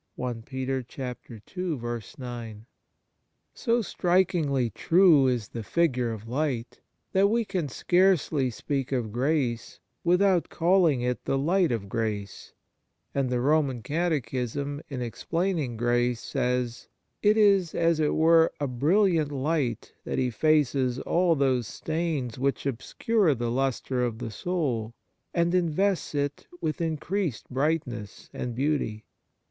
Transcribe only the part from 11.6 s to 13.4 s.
of grace; and the